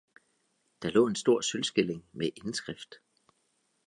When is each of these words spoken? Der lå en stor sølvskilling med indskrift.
Der 0.81 0.89
lå 0.91 1.05
en 1.07 1.15
stor 1.15 1.41
sølvskilling 1.41 2.05
med 2.11 2.29
indskrift. 2.35 2.93